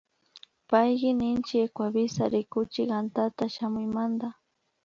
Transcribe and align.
Payki 0.69 1.09
ninchi 1.19 1.53
Ecuavisa 1.65 2.23
rikuchik 2.33 2.89
antata 2.99 3.43
shamuymanta 3.53 4.27